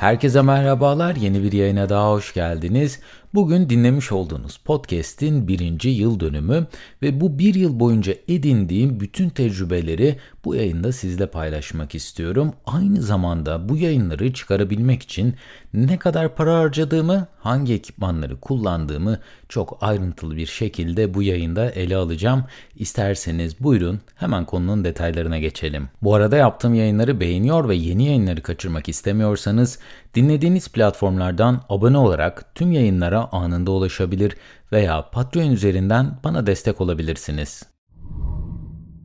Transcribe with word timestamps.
Herkese 0.00 0.42
merhabalar, 0.42 1.16
yeni 1.16 1.42
bir 1.42 1.52
yayına 1.52 1.88
daha 1.88 2.10
hoş 2.10 2.34
geldiniz. 2.34 3.00
Bugün 3.34 3.70
dinlemiş 3.70 4.12
olduğunuz 4.12 4.56
podcast'in 4.56 5.48
birinci 5.48 5.88
yıl 5.88 6.20
dönümü 6.20 6.66
ve 7.02 7.20
bu 7.20 7.38
bir 7.38 7.54
yıl 7.54 7.80
boyunca 7.80 8.14
edindiğim 8.28 9.00
bütün 9.00 9.28
tecrübeleri 9.28 10.16
bu 10.44 10.54
yayında 10.54 10.92
sizle 10.92 11.26
paylaşmak 11.26 11.94
istiyorum. 11.94 12.52
Aynı 12.66 13.02
zamanda 13.02 13.68
bu 13.68 13.76
yayınları 13.76 14.32
çıkarabilmek 14.32 15.02
için 15.02 15.34
ne 15.74 15.98
kadar 15.98 16.34
para 16.34 16.58
harcadığımı, 16.58 17.26
hangi 17.38 17.74
ekipmanları 17.74 18.40
kullandığımı 18.40 19.18
çok 19.48 19.78
ayrıntılı 19.80 20.36
bir 20.36 20.46
şekilde 20.46 21.14
bu 21.14 21.22
yayında 21.22 21.70
ele 21.70 21.96
alacağım. 21.96 22.44
İsterseniz 22.76 23.60
buyurun 23.60 24.00
hemen 24.16 24.44
konunun 24.44 24.84
detaylarına 24.84 25.38
geçelim. 25.38 25.88
Bu 26.02 26.14
arada 26.14 26.36
yaptığım 26.36 26.74
yayınları 26.74 27.20
beğeniyor 27.20 27.68
ve 27.68 27.74
yeni 27.74 28.06
yayınları 28.06 28.42
kaçırmak 28.42 28.88
istemiyorsanız 28.88 29.78
dinlediğiniz 30.14 30.68
platformlardan 30.68 31.60
abone 31.68 31.98
olarak 31.98 32.54
tüm 32.54 32.72
yayınlara 32.72 33.28
anında 33.32 33.70
ulaşabilir 33.70 34.36
veya 34.72 35.10
Patreon 35.10 35.50
üzerinden 35.50 36.18
bana 36.24 36.46
destek 36.46 36.80
olabilirsiniz. 36.80 37.62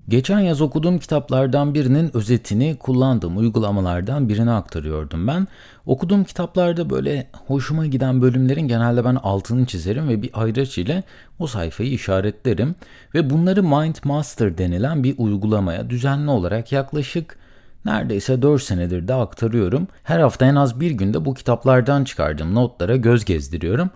Geçen 0.09 0.39
yaz 0.39 0.61
okuduğum 0.61 0.99
kitaplardan 0.99 1.73
birinin 1.73 2.17
özetini 2.17 2.75
kullandığım 2.79 3.37
uygulamalardan 3.37 4.29
birine 4.29 4.51
aktarıyordum 4.51 5.27
ben. 5.27 5.47
Okuduğum 5.85 6.23
kitaplarda 6.23 6.89
böyle 6.89 7.27
hoşuma 7.47 7.85
giden 7.85 8.21
bölümlerin 8.21 8.67
genelde 8.67 9.05
ben 9.05 9.15
altını 9.15 9.65
çizerim 9.65 10.09
ve 10.09 10.21
bir 10.21 10.29
ayraç 10.33 10.77
ile 10.77 11.03
o 11.39 11.47
sayfayı 11.47 11.89
işaretlerim. 11.89 12.75
Ve 13.13 13.29
bunları 13.29 13.63
Mind 13.63 13.95
Master 14.03 14.57
denilen 14.57 15.03
bir 15.03 15.15
uygulamaya 15.17 15.89
düzenli 15.89 16.29
olarak 16.29 16.71
yaklaşık 16.71 17.37
neredeyse 17.85 18.41
4 18.41 18.61
senedir 18.61 19.07
de 19.07 19.13
aktarıyorum. 19.13 19.87
Her 20.03 20.19
hafta 20.19 20.45
en 20.45 20.55
az 20.55 20.79
bir 20.79 20.91
günde 20.91 21.25
bu 21.25 21.33
kitaplardan 21.33 22.03
çıkardığım 22.03 22.55
notlara 22.55 22.95
göz 22.95 23.25
gezdiriyorum. 23.25 23.89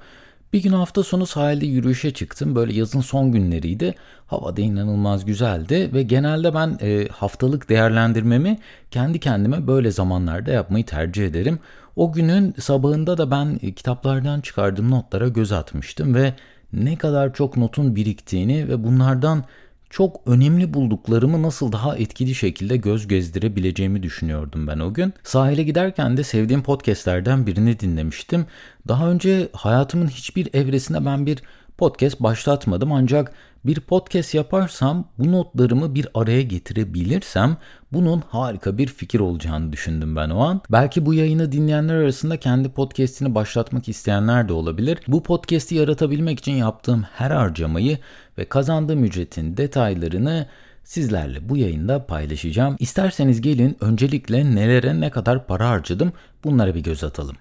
Bir 0.54 0.64
gün 0.64 0.74
hafta 0.74 1.04
sonu 1.04 1.26
sahilde 1.26 1.66
yürüyüşe 1.66 2.14
çıktım. 2.14 2.56
Böyle 2.56 2.74
yazın 2.74 3.02
son 3.02 3.32
günleriydi. 3.32 3.96
Hava 4.28 4.58
da 4.58 4.62
inanılmaz 4.62 5.26
güzeldi 5.26 5.90
ve 5.94 6.04
genelde 6.04 6.54
ben 6.54 6.78
e, 6.82 7.08
haftalık 7.08 7.70
değerlendirmemi 7.70 8.58
kendi 8.92 9.20
kendime 9.20 9.68
böyle 9.68 9.92
zamanlarda 9.92 10.52
yapmayı 10.52 10.86
tercih 10.86 11.26
ederim. 11.26 11.60
O 11.96 12.12
günün 12.12 12.54
sabahında 12.60 13.18
da 13.18 13.32
ben 13.32 13.60
e, 13.62 13.72
kitaplardan 13.72 14.42
çıkardığım 14.42 14.92
notlara 14.92 15.28
göz 15.28 15.52
atmıştım 15.52 16.16
ve 16.16 16.34
ne 16.74 16.96
kadar 16.96 17.34
çok 17.34 17.58
notun 17.58 17.96
biriktiğini 17.96 18.68
ve 18.68 18.84
bunlardan 18.84 19.44
çok 19.90 20.22
önemli 20.28 20.74
bulduklarımı 20.74 21.44
nasıl 21.44 21.72
daha 21.72 21.98
etkili 21.98 22.36
şekilde 22.36 22.78
göz 22.78 23.08
gezdirebileceğimi 23.08 24.04
düşünüyordum 24.04 24.68
ben 24.68 24.80
o 24.80 24.94
gün. 24.94 25.14
Sahile 25.24 25.64
giderken 25.64 26.18
de 26.18 26.24
sevdiğim 26.24 26.64
podcastlerden 26.64 27.48
birini 27.48 27.80
dinlemiştim. 27.80 28.46
Daha 28.88 29.12
önce 29.12 29.50
hayatımın 29.54 30.08
hiçbir 30.08 30.50
evresinde 30.54 31.06
ben 31.06 31.26
bir 31.26 31.44
podcast 31.78 32.20
başlatmadım 32.20 32.92
ancak 32.92 33.34
bir 33.66 33.80
podcast 33.80 34.34
yaparsam 34.34 35.10
bu 35.18 35.32
notlarımı 35.32 35.96
bir 35.96 36.08
araya 36.14 36.42
getirebilirsem 36.42 37.58
bunun 37.94 38.24
harika 38.30 38.78
bir 38.78 38.88
fikir 38.88 39.20
olacağını 39.20 39.74
düşündüm 39.74 40.16
ben 40.16 40.30
o 40.30 40.40
an. 40.40 40.62
Belki 40.70 41.06
bu 41.06 41.14
yayını 41.14 41.52
dinleyenler 41.52 41.96
arasında 41.96 42.38
kendi 42.38 42.70
podcast'ini 42.70 43.36
başlatmak 43.36 43.90
isteyenler 43.90 44.50
de 44.50 44.54
olabilir. 44.54 45.00
Bu 45.08 45.24
podcast'i 45.24 45.76
yaratabilmek 45.76 46.40
için 46.40 46.54
yaptığım 46.54 47.04
her 47.04 47.32
harcamayı 47.32 47.98
ve 48.38 48.46
kazandığım 48.46 49.04
ücretin 49.04 49.58
detaylarını 49.58 50.48
sizlerle 50.84 51.50
bu 51.50 51.58
yayında 51.58 52.06
paylaşacağım. 52.06 52.76
İsterseniz 52.80 53.42
gelin 53.42 53.78
öncelikle 53.82 54.56
nelere 54.56 55.02
ne 55.02 55.10
kadar 55.10 55.48
para 55.48 55.70
harcadım 55.70 56.14
bunlara 56.44 56.76
bir 56.76 56.84
göz 56.84 57.04
atalım. 57.04 57.36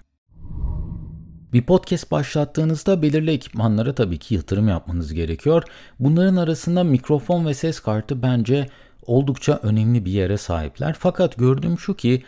Bir 1.53 1.61
podcast 1.61 2.11
başlattığınızda 2.11 3.01
belirli 3.01 3.31
ekipmanlara 3.31 3.95
tabii 3.95 4.17
ki 4.17 4.35
yatırım 4.35 4.67
yapmanız 4.67 5.13
gerekiyor. 5.13 5.63
Bunların 5.99 6.35
arasında 6.35 6.83
mikrofon 6.83 7.45
ve 7.45 7.53
ses 7.53 7.79
kartı 7.79 8.21
bence 8.21 8.67
oldukça 9.05 9.59
önemli 9.63 10.05
bir 10.05 10.11
yere 10.11 10.37
sahipler. 10.37 10.95
Fakat 10.99 11.37
gördüğüm 11.37 11.79
şu 11.79 11.95
ki 11.95 12.23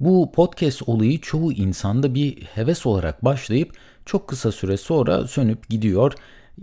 bu 0.00 0.32
podcast 0.32 0.88
olayı 0.88 1.20
çoğu 1.20 1.52
insanda 1.52 2.14
bir 2.14 2.42
heves 2.42 2.86
olarak 2.86 3.24
başlayıp 3.24 3.72
çok 4.06 4.28
kısa 4.28 4.52
süre 4.52 4.76
sonra 4.76 5.26
sönüp 5.26 5.68
gidiyor. 5.68 6.12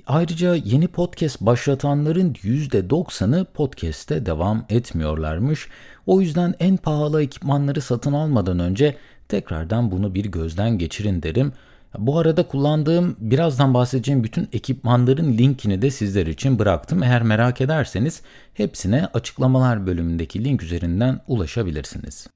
Ayrıca 0.08 0.56
yeni 0.56 0.88
podcast 0.88 1.42
başlatanların 1.42 2.34
%90'ı 2.34 3.46
podcast'te 3.46 4.26
devam 4.26 4.66
etmiyorlarmış. 4.70 5.68
O 6.06 6.22
yüzden 6.22 6.56
en 6.60 6.78
pahalı 6.78 7.24
ekipmanları 7.24 7.82
satın 7.82 8.14
almadan 8.14 8.60
önce 8.60 8.96
tekrardan 9.28 9.92
bunu 9.92 10.16
bir 10.16 10.26
gözden 10.26 10.78
geçirin 10.78 11.24
derim. 11.24 11.54
Bu 11.98 12.20
arada 12.20 12.48
kullandığım 12.48 13.16
birazdan 13.20 13.74
bahsedeceğim 13.74 14.24
bütün 14.24 14.50
ekipmanların 14.54 15.38
linkini 15.38 15.82
de 15.82 15.92
sizler 15.92 16.28
için 16.28 16.60
bıraktım. 16.60 17.04
Eğer 17.04 17.24
merak 17.24 17.62
ederseniz 17.62 18.22
hepsine 18.54 19.06
açıklamalar 19.14 19.88
bölümündeki 19.88 20.44
link 20.44 20.64
üzerinden 20.64 21.20
ulaşabilirsiniz. 21.28 22.28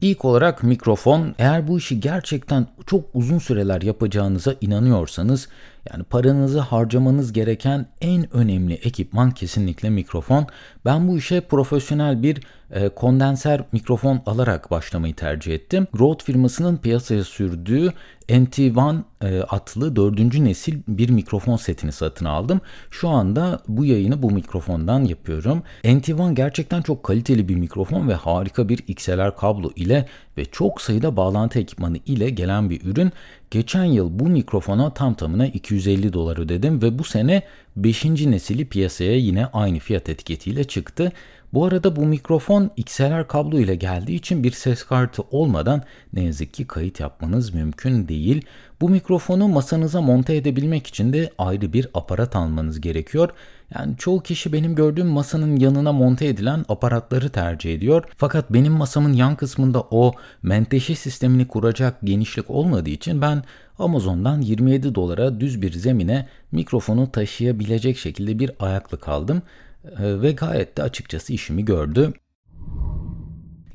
İlk 0.00 0.24
olarak 0.24 0.62
mikrofon. 0.62 1.34
Eğer 1.38 1.68
bu 1.68 1.78
işi 1.78 2.00
gerçekten 2.00 2.66
çok 2.86 3.04
uzun 3.14 3.38
süreler 3.38 3.82
yapacağınıza 3.82 4.54
inanıyorsanız 4.60 5.48
yani 5.92 6.04
paranızı 6.04 6.60
harcamanız 6.60 7.32
gereken 7.32 7.86
en 8.00 8.36
önemli 8.36 8.74
ekipman 8.74 9.30
kesinlikle 9.30 9.90
mikrofon. 9.90 10.46
Ben 10.84 11.08
bu 11.08 11.18
işe 11.18 11.40
profesyonel 11.40 12.22
bir 12.22 12.40
e, 12.70 12.88
kondenser 12.88 13.64
mikrofon 13.72 14.22
alarak 14.26 14.70
başlamayı 14.70 15.14
tercih 15.14 15.54
ettim. 15.54 15.86
Rode 15.98 16.24
firmasının 16.24 16.76
piyasaya 16.76 17.24
sürdüğü 17.24 17.92
NT1 18.28 19.02
e, 19.22 19.42
adlı 19.42 19.96
dördüncü 19.96 20.44
nesil 20.44 20.82
bir 20.88 21.10
mikrofon 21.10 21.56
setini 21.56 21.92
satın 21.92 22.24
aldım. 22.24 22.60
Şu 22.90 23.08
anda 23.08 23.60
bu 23.68 23.84
yayını 23.84 24.22
bu 24.22 24.30
mikrofondan 24.30 25.04
yapıyorum. 25.04 25.62
NT1 25.84 26.34
gerçekten 26.34 26.82
çok 26.82 27.02
kaliteli 27.02 27.48
bir 27.48 27.56
mikrofon 27.56 28.08
ve 28.08 28.14
harika 28.14 28.68
bir 28.68 28.78
XLR 28.88 29.36
kablo 29.36 29.70
ile 29.76 30.06
ve 30.38 30.44
çok 30.44 30.80
sayıda 30.80 31.16
bağlantı 31.16 31.58
ekipmanı 31.58 31.96
ile 32.06 32.30
gelen 32.30 32.70
bir 32.70 32.84
ürün. 32.84 33.12
Geçen 33.50 33.84
yıl 33.84 34.18
bu 34.18 34.28
mikrofona 34.28 34.94
tam 34.94 35.14
tamına 35.14 35.46
250 35.46 36.12
dolar 36.12 36.38
ödedim 36.38 36.82
ve 36.82 36.98
bu 36.98 37.04
sene 37.04 37.42
5. 37.76 38.04
nesili 38.04 38.64
piyasaya 38.64 39.16
yine 39.16 39.46
aynı 39.46 39.78
fiyat 39.78 40.08
etiketiyle 40.08 40.64
çıktı. 40.64 41.12
Bu 41.52 41.64
arada 41.64 41.96
bu 41.96 42.06
mikrofon 42.06 42.70
XLR 42.76 43.28
kablo 43.28 43.58
ile 43.58 43.74
geldiği 43.74 44.14
için 44.14 44.44
bir 44.44 44.50
ses 44.50 44.82
kartı 44.82 45.22
olmadan 45.30 45.82
ne 46.12 46.24
yazık 46.24 46.54
ki 46.54 46.66
kayıt 46.66 47.00
yapmanız 47.00 47.54
mümkün 47.54 48.08
değil. 48.08 48.44
Bu 48.80 48.88
mikrofonu 48.88 49.48
masanıza 49.48 50.00
monte 50.00 50.36
edebilmek 50.36 50.86
için 50.86 51.12
de 51.12 51.30
ayrı 51.38 51.72
bir 51.72 51.88
aparat 51.94 52.36
almanız 52.36 52.80
gerekiyor. 52.80 53.30
Yani 53.74 53.96
çoğu 53.96 54.22
kişi 54.22 54.52
benim 54.52 54.74
gördüğüm 54.74 55.06
masanın 55.06 55.56
yanına 55.56 55.92
monte 55.92 56.26
edilen 56.26 56.64
aparatları 56.68 57.28
tercih 57.28 57.74
ediyor. 57.74 58.04
Fakat 58.16 58.52
benim 58.52 58.72
masamın 58.72 59.12
yan 59.12 59.36
kısmında 59.36 59.80
o 59.90 60.12
menteşe 60.42 60.94
sistemini 60.94 61.48
kuracak 61.48 61.96
genişlik 62.04 62.50
olmadığı 62.50 62.90
için 62.90 63.22
ben 63.22 63.42
Amazon'dan 63.78 64.40
27 64.40 64.94
dolara 64.94 65.40
düz 65.40 65.62
bir 65.62 65.72
zemine 65.72 66.28
mikrofonu 66.52 67.12
taşıyabilecek 67.12 67.98
şekilde 67.98 68.38
bir 68.38 68.50
ayaklık 68.58 69.08
aldım 69.08 69.42
ee, 69.84 70.22
ve 70.22 70.32
gayet 70.32 70.76
de 70.76 70.82
açıkçası 70.82 71.32
işimi 71.32 71.64
gördü. 71.64 72.12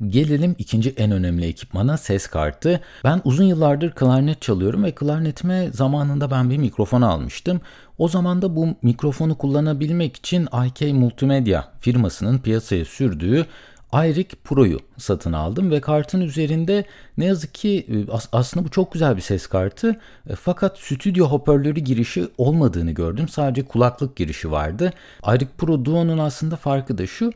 Gelelim 0.08 0.54
ikinci 0.58 0.90
en 0.90 1.10
önemli 1.10 1.46
ekipmana 1.46 1.96
ses 1.96 2.26
kartı. 2.26 2.80
Ben 3.04 3.20
uzun 3.24 3.44
yıllardır 3.44 3.90
klarnet 3.90 4.42
çalıyorum 4.42 4.84
ve 4.84 4.94
klarnetime 4.94 5.70
zamanında 5.72 6.30
ben 6.30 6.50
bir 6.50 6.58
mikrofon 6.58 7.02
almıştım. 7.02 7.60
O 8.00 8.08
zaman 8.08 8.42
da 8.42 8.56
bu 8.56 8.68
mikrofonu 8.82 9.38
kullanabilmek 9.38 10.16
için 10.16 10.48
IK 10.66 10.94
Multimedia 10.94 11.64
firmasının 11.80 12.38
piyasaya 12.38 12.84
sürdüğü 12.84 13.46
iRig 13.92 14.30
Pro'yu 14.44 14.78
satın 14.96 15.32
aldım 15.32 15.70
ve 15.70 15.80
kartın 15.80 16.20
üzerinde 16.20 16.84
ne 17.18 17.24
yazık 17.24 17.54
ki 17.54 17.86
e, 17.88 18.12
aslında 18.32 18.66
bu 18.66 18.70
çok 18.70 18.92
güzel 18.92 19.16
bir 19.16 19.22
ses 19.22 19.46
kartı 19.46 19.96
e, 20.30 20.34
fakat 20.34 20.78
stüdyo 20.78 21.26
hoparlörü 21.26 21.80
girişi 21.80 22.28
olmadığını 22.38 22.90
gördüm. 22.90 23.28
Sadece 23.28 23.64
kulaklık 23.64 24.16
girişi 24.16 24.50
vardı. 24.50 24.92
iRig 25.34 25.48
Pro 25.58 25.84
Duo'nun 25.84 26.18
aslında 26.18 26.56
farkı 26.56 26.98
da 26.98 27.06
şu 27.06 27.32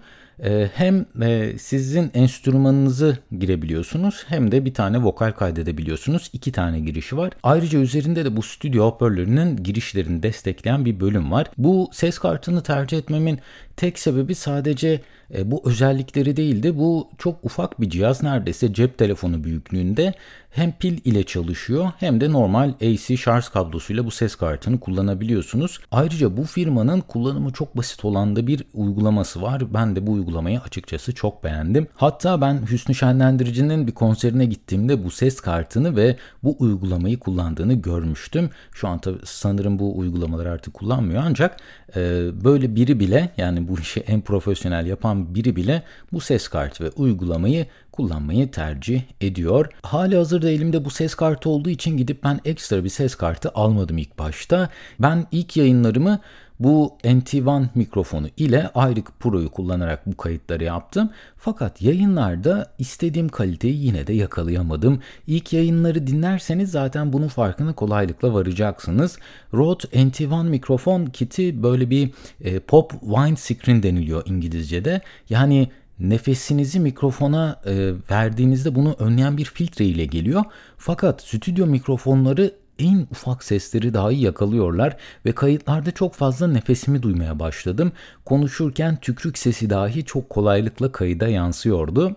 hem 0.74 1.06
e, 1.22 1.58
sizin 1.58 2.10
enstrümanınızı 2.14 3.18
girebiliyorsunuz 3.38 4.24
hem 4.28 4.52
de 4.52 4.64
bir 4.64 4.74
tane 4.74 5.02
vokal 5.02 5.32
kaydedebiliyorsunuz. 5.32 6.30
İki 6.32 6.52
tane 6.52 6.80
girişi 6.80 7.16
var. 7.16 7.32
Ayrıca 7.42 7.78
üzerinde 7.78 8.24
de 8.24 8.36
bu 8.36 8.42
stüdyo 8.42 8.84
hoparlörünün 8.84 9.56
girişlerini 9.56 10.22
destekleyen 10.22 10.84
bir 10.84 11.00
bölüm 11.00 11.32
var. 11.32 11.50
Bu 11.58 11.90
ses 11.92 12.18
kartını 12.18 12.62
tercih 12.62 12.98
etmemin 12.98 13.38
Tek 13.76 13.98
sebebi 13.98 14.34
sadece 14.34 15.00
e, 15.34 15.50
bu 15.50 15.62
özellikleri 15.64 16.36
değildi. 16.36 16.78
Bu 16.78 17.08
çok 17.18 17.44
ufak 17.44 17.80
bir 17.80 17.90
cihaz 17.90 18.22
neredeyse 18.22 18.72
cep 18.72 18.98
telefonu 18.98 19.44
büyüklüğünde 19.44 20.14
hem 20.50 20.72
pil 20.72 20.98
ile 21.04 21.24
çalışıyor 21.24 21.92
hem 21.98 22.20
de 22.20 22.32
normal 22.32 22.68
AC 22.68 23.16
şarj 23.16 23.48
kablosuyla 23.48 24.04
bu 24.04 24.10
ses 24.10 24.34
kartını 24.34 24.80
kullanabiliyorsunuz. 24.80 25.80
Ayrıca 25.90 26.36
bu 26.36 26.44
firmanın 26.44 27.00
kullanımı 27.00 27.52
çok 27.52 27.76
basit 27.76 28.04
olan 28.04 28.36
da 28.36 28.46
bir 28.46 28.64
uygulaması 28.74 29.42
var. 29.42 29.74
Ben 29.74 29.96
de 29.96 30.06
bu 30.06 30.12
uygulamayı 30.12 30.60
açıkçası 30.60 31.14
çok 31.14 31.44
beğendim. 31.44 31.86
Hatta 31.94 32.40
ben 32.40 32.60
Hüsnü 32.70 32.94
Şenlendirici'nin 32.94 33.86
bir 33.86 33.92
konserine 33.92 34.44
gittiğimde 34.44 35.04
bu 35.04 35.10
ses 35.10 35.40
kartını 35.40 35.96
ve 35.96 36.16
bu 36.42 36.56
uygulamayı 36.58 37.18
kullandığını 37.18 37.74
görmüştüm. 37.74 38.50
Şu 38.72 38.88
an 38.88 38.98
tabii 38.98 39.18
sanırım 39.24 39.78
bu 39.78 39.98
uygulamaları 39.98 40.50
artık 40.50 40.74
kullanmıyor 40.74 41.22
ancak 41.26 41.56
e, 41.96 42.00
böyle 42.44 42.76
biri 42.76 43.00
bile 43.00 43.30
yani 43.36 43.63
bu 43.68 43.78
işi 43.78 44.00
en 44.00 44.20
profesyonel 44.20 44.86
yapan 44.86 45.34
biri 45.34 45.56
bile 45.56 45.82
bu 46.12 46.20
ses 46.20 46.48
kartı 46.48 46.84
ve 46.84 46.90
uygulamayı 46.90 47.66
kullanmayı 47.92 48.50
tercih 48.50 49.02
ediyor. 49.20 49.68
Hali 49.82 50.16
hazırda 50.16 50.50
elimde 50.50 50.84
bu 50.84 50.90
ses 50.90 51.14
kartı 51.14 51.50
olduğu 51.50 51.70
için 51.70 51.96
gidip 51.96 52.24
ben 52.24 52.40
ekstra 52.44 52.84
bir 52.84 52.88
ses 52.88 53.14
kartı 53.14 53.50
almadım 53.54 53.98
ilk 53.98 54.18
başta. 54.18 54.68
Ben 54.98 55.26
ilk 55.32 55.56
yayınlarımı 55.56 56.20
bu 56.58 56.96
NT1 57.04 57.66
mikrofonu 57.74 58.28
ile 58.36 58.70
Ayrık 58.74 59.20
Pro'yu 59.20 59.50
kullanarak 59.50 60.06
bu 60.06 60.16
kayıtları 60.16 60.64
yaptım. 60.64 61.10
Fakat 61.36 61.82
yayınlarda 61.82 62.72
istediğim 62.78 63.28
kaliteyi 63.28 63.86
yine 63.86 64.06
de 64.06 64.12
yakalayamadım. 64.12 65.00
İlk 65.26 65.52
yayınları 65.52 66.06
dinlerseniz 66.06 66.70
zaten 66.70 67.12
bunun 67.12 67.28
farkına 67.28 67.72
kolaylıkla 67.72 68.34
varacaksınız. 68.34 69.18
Rode 69.54 69.84
NT1 69.84 70.48
mikrofon 70.48 71.06
kiti 71.06 71.62
böyle 71.62 71.90
bir 71.90 72.10
e, 72.40 72.58
pop 72.58 72.90
wine 72.90 73.36
screen 73.36 73.82
deniliyor 73.82 74.22
İngilizce'de. 74.26 75.00
Yani 75.30 75.68
nefesinizi 75.98 76.80
mikrofona 76.80 77.60
e, 77.66 77.92
verdiğinizde 78.10 78.74
bunu 78.74 78.96
önleyen 78.98 79.36
bir 79.36 79.44
filtre 79.44 79.84
ile 79.84 80.04
geliyor. 80.04 80.44
Fakat 80.78 81.22
stüdyo 81.22 81.66
mikrofonları 81.66 82.54
en 82.78 83.06
ufak 83.10 83.44
sesleri 83.44 83.94
dahi 83.94 84.20
yakalıyorlar 84.20 84.96
ve 85.26 85.32
kayıtlarda 85.32 85.90
çok 85.90 86.14
fazla 86.14 86.46
nefesimi 86.46 87.02
duymaya 87.02 87.38
başladım. 87.38 87.92
Konuşurken 88.24 88.96
tükrük 88.96 89.38
sesi 89.38 89.70
dahi 89.70 90.04
çok 90.04 90.30
kolaylıkla 90.30 90.92
kayıda 90.92 91.28
yansıyordu. 91.28 92.16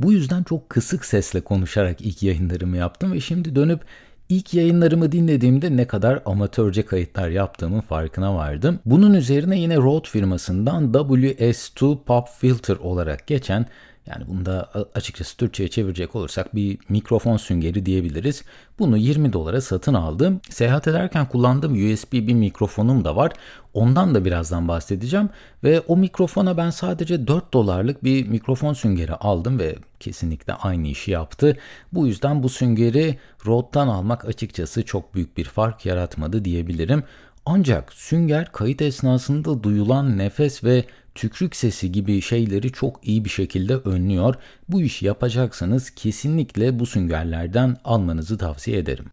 Bu 0.00 0.12
yüzden 0.12 0.42
çok 0.42 0.70
kısık 0.70 1.04
sesle 1.04 1.40
konuşarak 1.40 2.00
ilk 2.00 2.22
yayınlarımı 2.22 2.76
yaptım 2.76 3.12
ve 3.12 3.20
şimdi 3.20 3.56
dönüp 3.56 3.80
İlk 4.28 4.54
yayınlarımı 4.54 5.12
dinlediğimde 5.12 5.76
ne 5.76 5.86
kadar 5.86 6.22
amatörce 6.26 6.86
kayıtlar 6.86 7.28
yaptığımın 7.28 7.80
farkına 7.80 8.34
vardım. 8.34 8.78
Bunun 8.84 9.14
üzerine 9.14 9.58
yine 9.58 9.76
Rode 9.76 10.08
firmasından 10.08 10.92
WS2 10.92 12.04
Pop 12.04 12.28
Filter 12.38 12.76
olarak 12.76 13.26
geçen 13.26 13.66
yani 14.06 14.24
bunda 14.28 14.70
açıkçası 14.94 15.36
Türkçe'ye 15.36 15.68
çevirecek 15.68 16.16
olursak 16.16 16.54
bir 16.54 16.78
mikrofon 16.88 17.36
süngeri 17.36 17.86
diyebiliriz. 17.86 18.44
Bunu 18.78 18.96
20 18.96 19.32
dolara 19.32 19.60
satın 19.60 19.94
aldım. 19.94 20.40
Seyahat 20.50 20.88
ederken 20.88 21.28
kullandığım 21.28 21.72
USB 21.72 22.12
bir 22.12 22.34
mikrofonum 22.34 23.04
da 23.04 23.16
var. 23.16 23.32
Ondan 23.74 24.14
da 24.14 24.24
birazdan 24.24 24.68
bahsedeceğim. 24.68 25.28
Ve 25.64 25.80
o 25.80 25.96
mikrofona 25.96 26.56
ben 26.56 26.70
sadece 26.70 27.26
4 27.26 27.52
dolarlık 27.52 28.04
bir 28.04 28.28
mikrofon 28.28 28.72
süngeri 28.72 29.14
aldım 29.14 29.58
ve 29.58 29.76
kesinlikle 30.00 30.52
aynı 30.52 30.86
işi 30.86 31.10
yaptı. 31.10 31.56
Bu 31.92 32.06
yüzden 32.06 32.42
bu 32.42 32.48
süngeri 32.48 33.18
Rode'dan 33.46 33.88
almak 33.88 34.24
açıkçası 34.24 34.84
çok 34.84 35.14
büyük 35.14 35.36
bir 35.36 35.44
fark 35.44 35.86
yaratmadı 35.86 36.44
diyebilirim. 36.44 37.02
Ancak 37.46 37.92
sünger 37.92 38.52
kayıt 38.52 38.82
esnasında 38.82 39.62
duyulan 39.62 40.18
nefes 40.18 40.64
ve 40.64 40.84
tükrük 41.16 41.56
sesi 41.56 41.92
gibi 41.92 42.20
şeyleri 42.20 42.72
çok 42.72 43.00
iyi 43.02 43.24
bir 43.24 43.30
şekilde 43.30 43.76
önlüyor. 43.76 44.34
Bu 44.68 44.82
işi 44.82 45.06
yapacaksanız 45.06 45.90
kesinlikle 45.90 46.78
bu 46.78 46.86
süngerlerden 46.86 47.76
almanızı 47.84 48.38
tavsiye 48.38 48.78
ederim. 48.78 49.06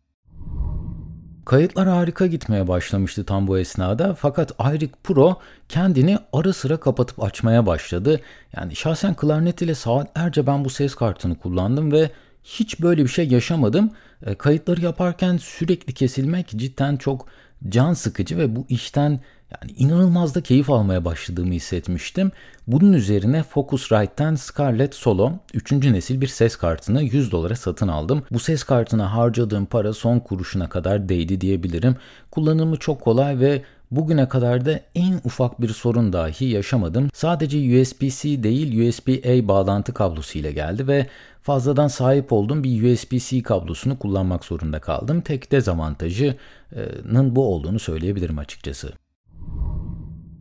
Kayıtlar 1.45 1.87
harika 1.87 2.27
gitmeye 2.27 2.67
başlamıştı 2.67 3.23
tam 3.25 3.47
bu 3.47 3.59
esnada 3.59 4.15
fakat 4.15 4.51
Ayrik 4.59 5.03
Pro 5.03 5.39
kendini 5.69 6.17
ara 6.33 6.53
sıra 6.53 6.77
kapatıp 6.77 7.23
açmaya 7.23 7.65
başladı. 7.65 8.21
Yani 8.57 8.75
şahsen 8.75 9.13
klarnet 9.13 9.61
ile 9.61 9.75
saatlerce 9.75 10.47
ben 10.47 10.65
bu 10.65 10.69
ses 10.69 10.95
kartını 10.95 11.39
kullandım 11.39 11.91
ve 11.91 12.09
hiç 12.43 12.81
böyle 12.81 13.03
bir 13.03 13.09
şey 13.09 13.27
yaşamadım. 13.27 13.91
E, 14.25 14.35
kayıtları 14.35 14.81
yaparken 14.81 15.37
sürekli 15.37 15.93
kesilmek 15.93 16.47
cidden 16.47 16.97
çok 16.97 17.27
can 17.69 17.93
sıkıcı 17.93 18.37
ve 18.37 18.55
bu 18.55 18.65
işten 18.69 19.19
yani 19.61 19.71
inanılmaz 19.77 20.35
da 20.35 20.41
keyif 20.41 20.69
almaya 20.69 21.05
başladığımı 21.05 21.53
hissetmiştim. 21.53 22.31
Bunun 22.67 22.93
üzerine 22.93 23.43
Focusrite'den 23.43 24.35
Scarlett 24.35 24.95
Solo 24.95 25.31
3. 25.53 25.71
nesil 25.71 26.21
bir 26.21 26.27
ses 26.27 26.55
kartını 26.55 27.03
100 27.03 27.31
dolara 27.31 27.55
satın 27.55 27.87
aldım. 27.87 28.23
Bu 28.31 28.39
ses 28.39 28.63
kartına 28.63 29.15
harcadığım 29.15 29.65
para 29.65 29.93
son 29.93 30.19
kuruşuna 30.19 30.69
kadar 30.69 31.09
değdi 31.09 31.41
diyebilirim. 31.41 31.95
Kullanımı 32.31 32.77
çok 32.77 33.01
kolay 33.01 33.39
ve 33.39 33.61
Bugüne 33.95 34.27
kadar 34.27 34.65
da 34.65 34.79
en 34.95 35.21
ufak 35.23 35.61
bir 35.61 35.69
sorun 35.69 36.13
dahi 36.13 36.45
yaşamadım. 36.45 37.09
Sadece 37.13 37.57
USB-C 37.57 38.43
değil 38.43 38.89
USB-A 38.89 39.47
bağlantı 39.47 39.93
kablosu 39.93 40.39
ile 40.39 40.51
geldi 40.51 40.87
ve 40.87 41.07
fazladan 41.41 41.87
sahip 41.87 42.33
olduğum 42.33 42.63
bir 42.63 42.93
USB-C 42.93 43.43
kablosunu 43.43 43.99
kullanmak 43.99 44.45
zorunda 44.45 44.79
kaldım. 44.79 45.21
Tek 45.21 45.51
dezavantajının 45.51 47.35
bu 47.35 47.53
olduğunu 47.53 47.79
söyleyebilirim 47.79 48.37
açıkçası. 48.37 48.93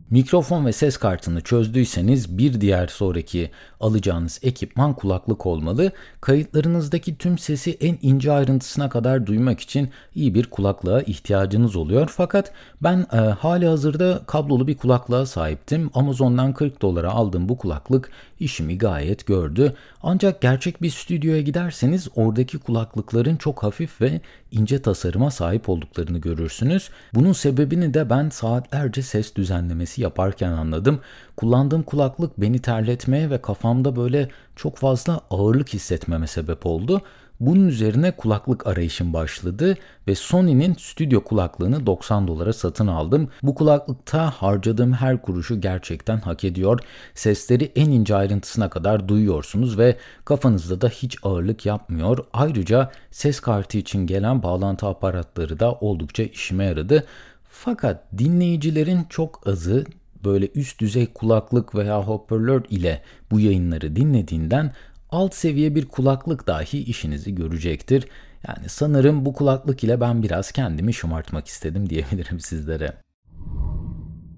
Mikrofon 0.09 0.65
ve 0.65 0.73
ses 0.73 0.97
kartını 0.97 1.41
çözdüyseniz 1.41 2.37
bir 2.37 2.61
diğer 2.61 2.87
sonraki 2.87 3.51
alacağınız 3.79 4.39
ekipman 4.43 4.93
kulaklık 4.93 5.45
olmalı. 5.45 5.91
Kayıtlarınızdaki 6.21 7.17
tüm 7.17 7.37
sesi 7.37 7.77
en 7.81 7.97
ince 8.01 8.31
ayrıntısına 8.31 8.89
kadar 8.89 9.25
duymak 9.25 9.59
için 9.59 9.89
iyi 10.15 10.35
bir 10.35 10.49
kulaklığa 10.49 11.01
ihtiyacınız 11.01 11.75
oluyor. 11.75 12.11
Fakat 12.15 12.51
ben 12.81 13.05
e, 13.13 13.17
hali 13.17 13.67
hazırda 13.67 14.21
kablolu 14.27 14.67
bir 14.67 14.77
kulaklığa 14.77 15.25
sahiptim. 15.25 15.89
Amazon'dan 15.93 16.53
40 16.53 16.81
dolara 16.81 17.11
aldığım 17.11 17.49
bu 17.49 17.57
kulaklık 17.57 18.11
işimi 18.43 18.77
gayet 18.77 19.25
gördü. 19.25 19.73
Ancak 20.03 20.41
gerçek 20.41 20.81
bir 20.81 20.89
stüdyoya 20.89 21.41
giderseniz 21.41 22.07
oradaki 22.15 22.57
kulaklıkların 22.57 23.35
çok 23.35 23.63
hafif 23.63 24.01
ve 24.01 24.21
ince 24.51 24.81
tasarıma 24.81 25.31
sahip 25.31 25.69
olduklarını 25.69 26.17
görürsünüz. 26.17 26.89
Bunun 27.13 27.33
sebebini 27.33 27.93
de 27.93 28.09
ben 28.09 28.29
saatlerce 28.29 29.01
ses 29.01 29.35
düzenlemesi 29.35 30.01
yaparken 30.01 30.51
anladım. 30.51 30.99
Kullandığım 31.37 31.83
kulaklık 31.83 32.41
beni 32.41 32.59
terletmeye 32.59 33.29
ve 33.29 33.41
kafamda 33.41 33.95
böyle 33.95 34.29
çok 34.55 34.77
fazla 34.77 35.21
ağırlık 35.29 35.73
hissetmeme 35.73 36.27
sebep 36.27 36.65
oldu. 36.65 37.01
Bunun 37.45 37.67
üzerine 37.67 38.11
kulaklık 38.11 38.67
arayışım 38.67 39.13
başladı 39.13 39.77
ve 40.07 40.15
Sony'nin 40.15 40.73
stüdyo 40.73 41.23
kulaklığını 41.23 41.85
90 41.85 42.27
dolara 42.27 42.53
satın 42.53 42.87
aldım. 42.87 43.29
Bu 43.43 43.55
kulaklıkta 43.55 44.29
harcadığım 44.31 44.93
her 44.93 45.21
kuruşu 45.21 45.61
gerçekten 45.61 46.17
hak 46.17 46.43
ediyor. 46.43 46.79
Sesleri 47.13 47.71
en 47.75 47.89
ince 47.89 48.15
ayrıntısına 48.15 48.69
kadar 48.69 49.07
duyuyorsunuz 49.07 49.77
ve 49.77 49.97
kafanızda 50.25 50.81
da 50.81 50.89
hiç 50.89 51.17
ağırlık 51.23 51.65
yapmıyor. 51.65 52.17
Ayrıca 52.33 52.91
ses 53.11 53.39
kartı 53.39 53.77
için 53.77 54.07
gelen 54.07 54.43
bağlantı 54.43 54.87
aparatları 54.87 55.59
da 55.59 55.73
oldukça 55.73 56.23
işime 56.23 56.65
yaradı. 56.65 57.05
Fakat 57.49 58.03
dinleyicilerin 58.17 59.05
çok 59.09 59.47
azı 59.47 59.85
böyle 60.25 60.49
üst 60.55 60.79
düzey 60.79 61.05
kulaklık 61.13 61.75
veya 61.75 62.03
hoparlör 62.03 62.61
ile 62.69 63.01
bu 63.31 63.39
yayınları 63.39 63.95
dinlediğinden 63.95 64.73
alt 65.13 65.35
seviye 65.35 65.75
bir 65.75 65.85
kulaklık 65.85 66.47
dahi 66.47 66.83
işinizi 66.83 67.35
görecektir. 67.35 68.07
Yani 68.47 68.69
sanırım 68.69 69.25
bu 69.25 69.33
kulaklık 69.33 69.83
ile 69.83 70.01
ben 70.01 70.23
biraz 70.23 70.51
kendimi 70.51 70.93
şımartmak 70.93 71.47
istedim 71.47 71.89
diyebilirim 71.89 72.39
sizlere. 72.49 72.93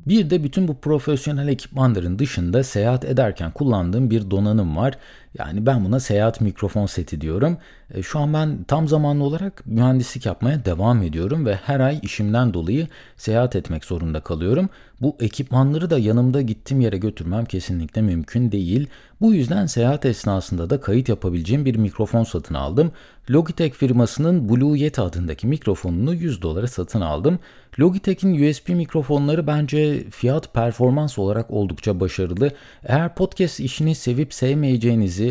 Bir 0.08 0.30
de 0.30 0.44
bütün 0.44 0.68
bu 0.68 0.80
profesyonel 0.80 1.48
ekipmanların 1.48 2.20
dışında 2.20 2.64
seyahat 2.64 3.06
ederken 3.06 3.52
kullandığım 3.52 4.10
bir 4.10 4.32
donanım 4.32 4.76
var. 4.76 4.98
Yani 5.38 5.66
ben 5.66 5.86
buna 5.86 6.00
seyahat 6.00 6.42
mikrofon 6.42 6.86
seti 6.86 7.22
diyorum. 7.22 7.58
E, 7.94 8.02
şu 8.02 8.20
an 8.20 8.34
ben 8.34 8.64
tam 8.64 8.88
zamanlı 8.88 9.24
olarak 9.24 9.64
mühendislik 9.66 10.26
yapmaya 10.26 10.66
devam 10.66 11.04
ediyorum 11.04 11.46
ve 11.46 11.56
her 11.56 11.80
ay 11.80 12.00
işimden 12.02 12.54
dolayı 12.54 12.88
seyahat 13.18 13.56
etmek 13.56 13.86
zorunda 13.86 14.20
kalıyorum. 14.20 14.70
Bu 15.02 15.16
ekipmanları 15.20 15.90
da 15.90 15.98
yanımda 16.00 16.42
gittiğim 16.42 16.82
yere 16.82 16.98
götürmem 16.98 17.46
kesinlikle 17.46 18.02
mümkün 18.02 18.52
değil. 18.52 18.88
Bu 19.22 19.34
yüzden 19.34 19.66
seyahat 19.66 20.06
esnasında 20.06 20.70
da 20.70 20.82
kayıt 20.82 21.10
yapabileceğim 21.10 21.66
bir 21.66 21.76
mikrofon 21.76 22.24
satın 22.24 22.56
aldım. 22.56 22.92
Logitech 23.30 23.74
firmasının 23.74 24.50
Blue 24.50 24.80
Yeti 24.80 25.02
adındaki 25.02 25.48
mikrofonunu 25.48 26.14
100 26.14 26.42
dolara 26.42 26.68
satın 26.68 27.02
aldım. 27.02 27.40
Logitech'in 27.80 28.50
USB 28.50 28.70
mikrofonları 28.70 29.48
bence 29.48 30.10
fiyat 30.10 30.54
performans 30.54 31.20
olarak 31.20 31.52
oldukça 31.52 32.00
başarılı. 32.00 32.52
Eğer 32.84 33.16
podcast 33.16 33.60
işini 33.60 33.96
sevip 33.96 34.34
sevmeyeceğinizi 34.34 35.25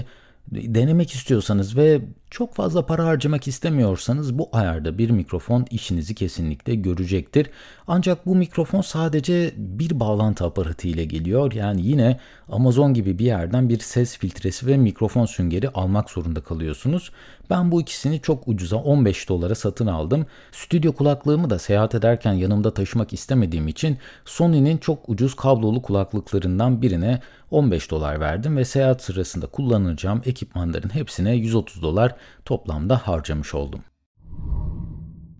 denemek 0.52 1.10
istiyorsanız 1.10 1.76
ve 1.76 2.00
çok 2.30 2.54
fazla 2.54 2.86
para 2.86 3.04
harcamak 3.04 3.48
istemiyorsanız 3.48 4.38
bu 4.38 4.48
ayarda 4.52 4.98
bir 4.98 5.10
mikrofon 5.10 5.66
işinizi 5.70 6.14
kesinlikle 6.14 6.74
görecektir. 6.74 7.50
Ancak 7.86 8.26
bu 8.26 8.34
mikrofon 8.34 8.80
sadece 8.80 9.54
bir 9.56 10.00
bağlantı 10.00 10.44
aparatı 10.44 10.88
ile 10.88 11.04
geliyor. 11.04 11.52
Yani 11.52 11.86
yine 11.86 12.18
Amazon 12.48 12.94
gibi 12.94 13.18
bir 13.18 13.24
yerden 13.24 13.68
bir 13.68 13.78
ses 13.78 14.18
filtresi 14.18 14.66
ve 14.66 14.76
mikrofon 14.76 15.26
süngeri 15.26 15.68
almak 15.68 16.10
zorunda 16.10 16.40
kalıyorsunuz. 16.40 17.10
Ben 17.50 17.72
bu 17.72 17.80
ikisini 17.80 18.20
çok 18.20 18.48
ucuza 18.48 18.76
15 18.76 19.28
dolara 19.28 19.54
satın 19.54 19.86
aldım. 19.86 20.26
Stüdyo 20.52 20.92
kulaklığımı 20.92 21.50
da 21.50 21.58
seyahat 21.58 21.94
ederken 21.94 22.32
yanımda 22.32 22.74
taşımak 22.74 23.12
istemediğim 23.12 23.68
için 23.68 23.98
Sony'nin 24.24 24.78
çok 24.78 25.08
ucuz 25.08 25.34
kablolu 25.36 25.82
kulaklıklarından 25.82 26.82
birine 26.82 27.20
15 27.50 27.90
dolar 27.90 28.20
verdim 28.20 28.56
ve 28.56 28.64
seyahat 28.64 29.02
sırasında 29.02 29.46
kullanacağım 29.46 30.22
ekipmanların 30.24 30.94
hepsine 30.94 31.34
130 31.34 31.82
dolar 31.82 32.16
toplamda 32.44 32.96
harcamış 32.96 33.54
oldum. 33.54 33.80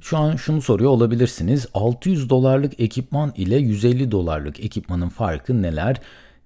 Şu 0.01 0.19
an 0.19 0.37
şunu 0.37 0.63
soruyor 0.63 0.91
olabilirsiniz. 0.91 1.67
600 1.75 2.31
dolarlık 2.31 2.81
ekipman 2.81 3.33
ile 3.37 3.57
150 3.57 4.11
dolarlık 4.11 4.61
ekipmanın 4.61 5.09
farkı 5.09 5.63
neler? 5.63 6.01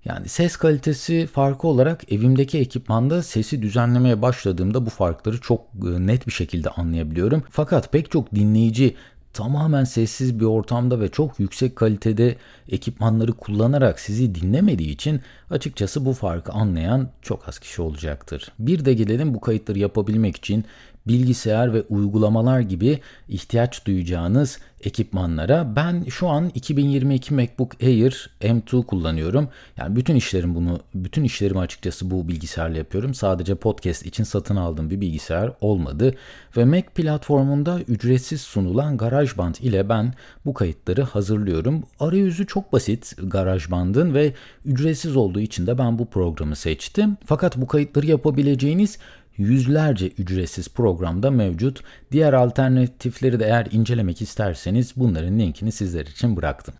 Yani 0.05 0.28
ses 0.28 0.57
kalitesi 0.57 1.26
farkı 1.26 1.69
olarak 1.69 2.12
evimdeki 2.12 2.59
ekipmanda 2.59 3.23
sesi 3.23 3.62
düzenlemeye 3.62 4.23
başladığımda 4.23 4.87
bu 4.87 4.90
farkları 4.90 5.40
çok 5.40 5.61
e, 5.61 6.07
net 6.07 6.26
bir 6.26 6.33
şekilde 6.33 6.71
anlayabiliyorum. 6.71 7.43
Fakat 7.50 7.93
pek 7.93 8.11
çok 8.11 8.35
dinleyici 8.35 8.97
tamamen 9.33 9.85
sessiz 9.85 10.40
bir 10.40 10.45
ortamda 10.45 11.00
ve 11.00 11.09
çok 11.09 11.40
yüksek 11.40 11.76
kalitede 11.76 12.37
ekipmanları 12.69 13.33
kullanarak 13.33 14.00
sizi 14.00 14.35
dinlemediği 14.35 14.90
için 14.90 15.21
açıkçası 15.50 16.05
bu 16.05 16.12
farkı 16.12 16.52
anlayan 16.52 17.09
çok 17.23 17.49
az 17.49 17.59
kişi 17.59 17.83
olacaktır. 17.83 18.52
Bir 18.59 18.85
de 18.85 18.95
gelelim 18.95 19.35
bu 19.35 19.40
kayıtları 19.40 19.78
yapabilmek 19.78 20.37
için 20.37 20.64
bilgisayar 21.09 21.75
ve 21.75 21.83
uygulamalar 21.83 22.61
gibi 22.61 22.99
ihtiyaç 23.29 23.87
duyacağınız 23.87 24.59
ekipmanlara. 24.85 25.77
Ben 25.77 26.05
şu 26.05 26.29
an 26.29 26.50
2022 26.55 27.35
MacBook 27.35 27.83
Air 27.83 28.31
M2 28.41 28.87
kullanıyorum. 28.87 29.49
Yani 29.77 29.97
bütün 29.97 30.15
işlerim 30.15 30.55
bunu, 30.55 30.81
bütün 30.95 31.25
işlerimi 31.25 31.61
açıkçası 31.61 32.11
bu 32.11 32.29
bilgisayarla 32.29 32.79
yapıyorum. 32.79 33.15
Sadece 33.15 33.55
podcast 33.55 34.07
için 34.07 34.25
satın 34.25 34.57
aldığım 34.57 34.91
bir 34.91 35.00
bilgisayar 35.00 35.53
olmadı. 35.61 36.15
Ve 36.57 36.65
Mac 36.65 36.87
platformunda 36.95 37.81
ücretsiz 37.81 38.41
sunulan 38.41 38.97
GarageBand 38.97 39.55
ile 39.55 39.88
ben 39.88 40.15
bu 40.47 40.55
kayıtları 40.55 41.03
hazırlıyorum. 41.03 41.83
Arayüzü 42.00 42.47
çok 42.47 42.73
basit 42.73 43.15
GarageBand'ın 43.23 44.15
ve 44.15 44.33
ücretsiz 44.65 45.17
olduğu 45.17 45.41
için 45.41 45.67
de 45.67 45.79
ben 45.79 45.99
bu 45.99 46.07
programı 46.07 46.57
seçtim. 46.57 47.17
Fakat 47.27 47.57
bu 47.57 47.67
kayıtları 47.67 48.07
yapabileceğiniz 48.07 48.99
yüzlerce 49.38 50.09
ücretsiz 50.09 50.68
programda 50.68 51.30
mevcut. 51.30 51.83
Diğer 52.12 52.33
alternatifleri 52.33 53.40
de 53.40 53.45
eğer 53.45 53.68
incelemek 53.71 54.23
isterseniz 54.23 54.92
bunların 54.97 55.38
linkini 55.38 55.73
sizler 55.73 56.07
için 56.07 56.37
bıraktım. 56.37 56.75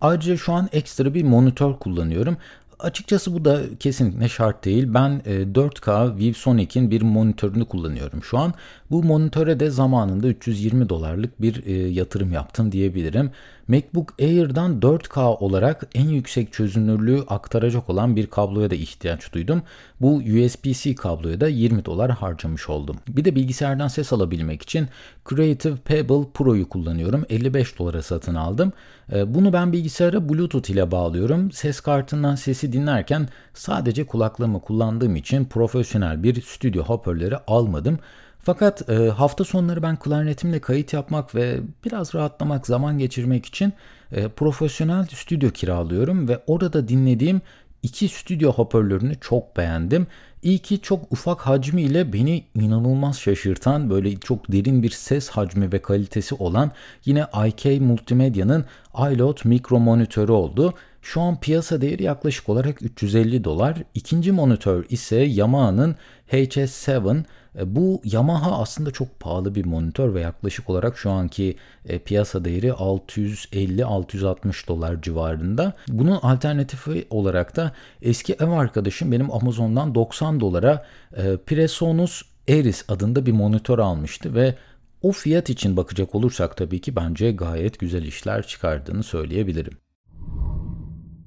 Ayrıca 0.00 0.36
şu 0.36 0.52
an 0.52 0.68
ekstra 0.72 1.14
bir 1.14 1.24
monitör 1.24 1.72
kullanıyorum. 1.72 2.36
Açıkçası 2.78 3.34
bu 3.34 3.44
da 3.44 3.60
kesinlikle 3.80 4.28
şart 4.28 4.64
değil. 4.64 4.84
Ben 4.88 5.22
4K 5.26 6.14
e, 6.14 6.18
ViewSonic'in 6.18 6.90
bir 6.90 7.02
monitörünü 7.02 7.64
kullanıyorum 7.64 8.22
şu 8.22 8.38
an. 8.38 8.54
Bu 8.90 9.02
monitöre 9.02 9.60
de 9.60 9.70
zamanında 9.70 10.28
320 10.28 10.88
dolarlık 10.88 11.42
bir 11.42 11.66
e, 11.66 11.72
yatırım 11.72 12.32
yaptım 12.32 12.72
diyebilirim. 12.72 13.30
MacBook 13.68 14.14
Air'dan 14.20 14.80
4K 14.80 15.20
olarak 15.20 15.88
en 15.94 16.08
yüksek 16.08 16.52
çözünürlüğü 16.52 17.22
aktaracak 17.28 17.90
olan 17.90 18.16
bir 18.16 18.26
kabloya 18.26 18.70
da 18.70 18.74
ihtiyaç 18.74 19.32
duydum. 19.32 19.62
Bu 20.00 20.16
USB-C 20.16 20.94
kabloya 20.94 21.40
da 21.40 21.48
20 21.48 21.84
dolar 21.84 22.10
harcamış 22.10 22.68
oldum. 22.68 22.96
Bir 23.08 23.24
de 23.24 23.34
bilgisayardan 23.34 23.88
ses 23.88 24.12
alabilmek 24.12 24.62
için 24.62 24.88
Creative 25.30 25.76
Pebble 25.76 26.30
Pro'yu 26.34 26.68
kullanıyorum. 26.68 27.24
55 27.28 27.78
dolara 27.78 28.02
satın 28.02 28.34
aldım. 28.34 28.72
E, 29.12 29.34
bunu 29.34 29.52
ben 29.52 29.72
bilgisayara 29.72 30.28
Bluetooth 30.28 30.70
ile 30.70 30.90
bağlıyorum. 30.90 31.52
Ses 31.52 31.80
kartından 31.80 32.34
sesi 32.34 32.72
dinlerken 32.72 33.28
sadece 33.54 34.06
kulaklığımı 34.06 34.60
kullandığım 34.60 35.16
için 35.16 35.44
profesyonel 35.44 36.22
bir 36.22 36.42
stüdyo 36.42 36.84
hoparlörü 36.84 37.36
almadım. 37.46 37.98
Fakat 38.42 38.90
e, 38.90 38.94
hafta 39.08 39.44
sonları 39.44 39.82
ben 39.82 39.96
klarnetimle 39.96 40.60
kayıt 40.60 40.92
yapmak 40.92 41.34
ve 41.34 41.60
biraz 41.84 42.14
rahatlamak, 42.14 42.66
zaman 42.66 42.98
geçirmek 42.98 43.46
için 43.46 43.72
e, 44.12 44.28
profesyonel 44.28 45.06
stüdyo 45.06 45.50
kiralıyorum 45.50 46.28
ve 46.28 46.40
orada 46.46 46.88
dinlediğim 46.88 47.40
iki 47.82 48.08
stüdyo 48.08 48.52
hoparlörünü 48.52 49.14
çok 49.20 49.56
beğendim. 49.56 50.06
İlki 50.42 50.80
çok 50.80 51.12
ufak 51.12 51.40
hacmiyle 51.40 52.12
beni 52.12 52.44
inanılmaz 52.54 53.18
şaşırtan 53.18 53.90
böyle 53.90 54.16
çok 54.16 54.52
derin 54.52 54.82
bir 54.82 54.90
ses 54.90 55.28
hacmi 55.28 55.72
ve 55.72 55.78
kalitesi 55.78 56.34
olan 56.34 56.70
yine 57.04 57.26
IK 57.46 57.80
Multimedya'nın 57.80 58.64
iLoud 58.94 59.38
mikro 59.44 59.78
monitörü 59.78 60.32
oldu. 60.32 60.74
Şu 61.02 61.20
an 61.20 61.40
piyasa 61.40 61.80
değeri 61.80 62.02
yaklaşık 62.02 62.48
olarak 62.48 62.82
350 62.82 63.44
dolar. 63.44 63.82
İkinci 63.94 64.32
monitör 64.32 64.84
ise 64.88 65.16
Yamaha'nın 65.16 65.96
HS7 66.32 67.18
e, 67.18 67.24
bu 67.64 68.00
Yamaha 68.04 68.58
aslında 68.58 68.90
çok 68.90 69.20
pahalı 69.20 69.54
bir 69.54 69.64
monitör 69.64 70.14
ve 70.14 70.20
yaklaşık 70.20 70.70
olarak 70.70 70.98
şu 70.98 71.10
anki 71.10 71.56
e, 71.86 71.98
piyasa 71.98 72.44
değeri 72.44 72.68
650-660 72.68 74.68
dolar 74.68 75.02
civarında. 75.02 75.72
Bunun 75.88 76.16
alternatifi 76.16 77.06
olarak 77.10 77.56
da 77.56 77.72
eski 78.02 78.32
ev 78.32 78.48
arkadaşım 78.48 79.12
benim 79.12 79.32
Amazon'dan 79.32 79.94
90 79.94 80.40
dolara 80.40 80.86
e, 81.16 81.36
Presonus 81.36 82.22
Eris 82.48 82.84
adında 82.88 83.26
bir 83.26 83.32
monitör 83.32 83.78
almıştı 83.78 84.34
ve 84.34 84.54
o 85.02 85.12
fiyat 85.12 85.50
için 85.50 85.76
bakacak 85.76 86.14
olursak 86.14 86.56
tabii 86.56 86.80
ki 86.80 86.96
bence 86.96 87.32
gayet 87.32 87.78
güzel 87.78 88.02
işler 88.02 88.46
çıkardığını 88.46 89.02
söyleyebilirim. 89.02 89.72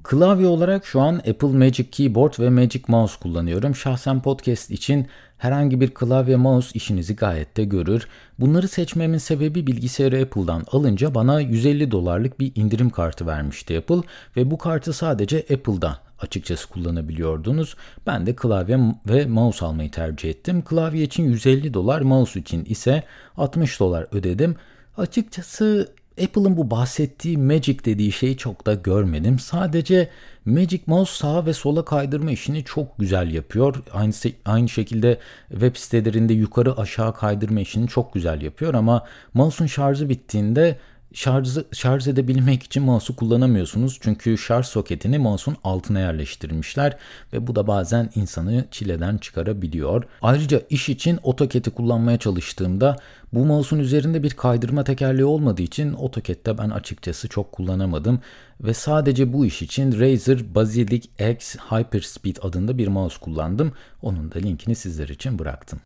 Klavye 0.04 0.48
olarak 0.48 0.86
şu 0.86 1.02
an 1.02 1.16
Apple 1.16 1.48
Magic 1.48 1.90
Keyboard 1.90 2.40
ve 2.40 2.50
Magic 2.50 2.84
Mouse 2.88 3.16
kullanıyorum. 3.22 3.76
Şahsen 3.76 4.22
podcast 4.22 4.72
için 4.72 5.08
herhangi 5.38 5.82
bir 5.82 5.94
klavye 5.94 6.36
mouse 6.36 6.72
işinizi 6.74 7.16
gayet 7.16 7.58
de 7.58 7.64
görür. 7.64 8.08
Bunları 8.40 8.68
seçmemin 8.68 9.18
sebebi 9.18 9.68
bilgisayarı 9.68 10.22
Apple'dan 10.22 10.64
alınca 10.72 11.16
bana 11.16 11.40
150 11.40 11.92
dolarlık 11.92 12.40
bir 12.40 12.52
indirim 12.56 12.90
kartı 12.90 13.28
vermişti 13.28 13.78
Apple 13.78 14.02
ve 14.38 14.52
bu 14.52 14.58
kartı 14.58 14.94
sadece 14.94 15.40
Apple'da 15.40 16.00
açıkçası 16.20 16.70
kullanabiliyordunuz. 16.70 17.76
Ben 18.08 18.26
de 18.26 18.36
klavye 18.36 18.80
ve 19.10 19.26
mouse 19.26 19.66
almayı 19.66 19.92
tercih 19.92 20.30
ettim. 20.30 20.62
Klavye 20.62 21.04
için 21.04 21.24
150 21.24 21.74
dolar, 21.74 22.02
mouse 22.02 22.40
için 22.40 22.66
ise 22.66 23.04
60 23.38 23.80
dolar 23.80 24.08
ödedim. 24.12 24.56
Açıkçası 24.98 25.95
Apple'ın 26.24 26.58
bu 26.58 26.72
bahsettiği 26.72 27.38
Magic 27.38 27.86
dediği 27.86 28.12
şeyi 28.12 28.38
çok 28.38 28.66
da 28.66 28.74
görmedim. 28.74 29.40
Sadece 29.40 30.10
Magic 30.46 30.82
Mouse 30.88 31.14
sağa 31.14 31.46
ve 31.46 31.54
sola 31.54 31.86
kaydırma 31.86 32.32
işini 32.32 32.64
çok 32.64 33.00
güzel 33.00 33.32
yapıyor. 33.32 33.76
Aynı, 33.94 34.14
aynı 34.46 34.70
şekilde 34.70 35.20
web 35.50 35.76
sitelerinde 35.76 36.34
yukarı 36.34 36.78
aşağı 36.78 37.14
kaydırma 37.14 37.62
işini 37.62 37.88
çok 37.88 38.14
güzel 38.14 38.42
yapıyor 38.42 38.74
ama 38.74 39.06
mouse'un 39.34 39.68
şarjı 39.68 40.10
bittiğinde 40.10 40.80
şarj, 41.16 41.58
şarj 41.72 42.08
edebilmek 42.08 42.64
için 42.64 42.84
mouse'u 42.84 43.16
kullanamıyorsunuz. 43.16 43.98
Çünkü 44.02 44.38
şarj 44.38 44.66
soketini 44.66 45.18
mouse'un 45.18 45.58
altına 45.64 46.00
yerleştirmişler 46.00 46.98
ve 47.34 47.48
bu 47.48 47.56
da 47.56 47.68
bazen 47.68 48.10
insanı 48.16 48.66
çileden 48.72 49.18
çıkarabiliyor. 49.18 50.04
Ayrıca 50.22 50.62
iş 50.70 50.90
için 50.90 51.20
AutoCAD'i 51.24 51.70
kullanmaya 51.70 52.18
çalıştığımda 52.18 52.96
bu 53.34 53.46
mouse'un 53.46 53.80
üzerinde 53.80 54.24
bir 54.24 54.32
kaydırma 54.32 54.84
tekerleği 54.84 55.26
olmadığı 55.26 55.62
için 55.62 55.94
AutoCAD'de 55.94 56.58
ben 56.58 56.70
açıkçası 56.70 57.28
çok 57.28 57.52
kullanamadım 57.52 58.20
ve 58.62 58.74
sadece 58.74 59.34
bu 59.34 59.46
iş 59.46 59.62
için 59.62 60.00
Razer 60.00 60.56
Basilisk 60.56 61.10
X 61.20 61.56
Hyperspeed 61.56 62.36
adında 62.42 62.78
bir 62.78 62.88
mouse 62.88 63.20
kullandım. 63.20 63.72
Onun 64.02 64.32
da 64.32 64.40
linkini 64.40 64.76
sizler 64.76 65.08
için 65.08 65.40
bıraktım. 65.40 65.80